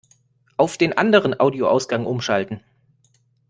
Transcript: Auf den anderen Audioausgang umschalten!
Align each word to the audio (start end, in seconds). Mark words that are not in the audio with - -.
Auf 0.57 0.77
den 0.79 0.97
anderen 0.97 1.39
Audioausgang 1.39 2.07
umschalten! 2.07 2.63